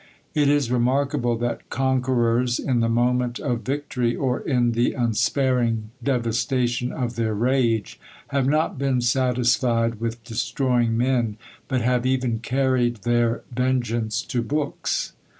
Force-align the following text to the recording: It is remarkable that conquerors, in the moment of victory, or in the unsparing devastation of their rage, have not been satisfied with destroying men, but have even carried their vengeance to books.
It 0.33 0.49
is 0.49 0.71
remarkable 0.71 1.35
that 1.37 1.69
conquerors, 1.69 2.57
in 2.57 2.79
the 2.79 2.89
moment 2.89 3.37
of 3.37 3.59
victory, 3.61 4.15
or 4.15 4.39
in 4.39 4.71
the 4.71 4.93
unsparing 4.93 5.91
devastation 6.03 6.91
of 6.91 7.15
their 7.15 7.35
rage, 7.35 7.99
have 8.29 8.47
not 8.47 8.79
been 8.79 9.01
satisfied 9.01 9.99
with 9.99 10.23
destroying 10.23 10.97
men, 10.97 11.37
but 11.67 11.81
have 11.81 12.03
even 12.07 12.39
carried 12.39 13.03
their 13.03 13.43
vengeance 13.53 14.23
to 14.23 14.41
books. 14.41 15.13